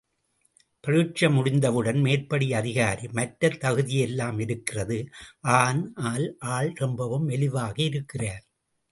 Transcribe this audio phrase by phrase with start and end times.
[0.83, 4.97] பரீட்சை முடிந்தவுடன் மேற்படி அதிகாரி, மற்ற தகுதியெல்லாம் இருக்கிறது
[5.57, 8.43] ஆனால் ஆள் ரொம்பவும் மெலிவாக இருக்கிறார்.